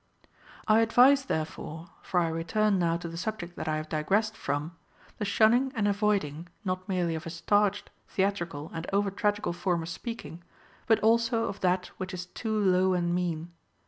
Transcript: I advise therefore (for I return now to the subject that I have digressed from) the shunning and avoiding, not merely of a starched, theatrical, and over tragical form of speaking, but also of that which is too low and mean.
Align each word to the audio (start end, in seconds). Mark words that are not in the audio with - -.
I 0.67 0.79
advise 0.79 1.25
therefore 1.25 1.91
(for 2.01 2.19
I 2.21 2.27
return 2.29 2.79
now 2.79 2.97
to 2.97 3.07
the 3.07 3.17
subject 3.17 3.55
that 3.57 3.67
I 3.67 3.77
have 3.77 3.87
digressed 3.87 4.35
from) 4.35 4.75
the 5.19 5.25
shunning 5.25 5.71
and 5.75 5.87
avoiding, 5.87 6.47
not 6.65 6.89
merely 6.89 7.13
of 7.13 7.27
a 7.27 7.29
starched, 7.29 7.91
theatrical, 8.07 8.71
and 8.73 8.87
over 8.91 9.11
tragical 9.11 9.53
form 9.53 9.83
of 9.83 9.89
speaking, 9.89 10.41
but 10.87 10.99
also 11.01 11.43
of 11.45 11.59
that 11.59 11.91
which 11.97 12.15
is 12.15 12.25
too 12.25 12.57
low 12.57 12.93
and 12.93 13.13
mean. 13.13 13.51